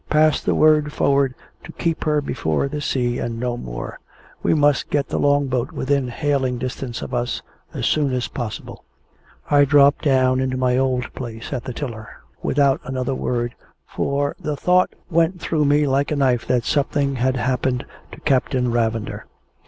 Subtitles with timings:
[0.09, 3.99] Pass the word forward to keep her before the sea, and no more.
[4.41, 8.83] We must get the Long boat within hailing distance of us, as soon as possible."
[9.51, 12.09] I dropped down into my old place at the tiller
[12.41, 13.53] without another word
[13.85, 18.71] for the thought went through me like a knife that something had happened to Captain
[18.71, 19.25] Ravender.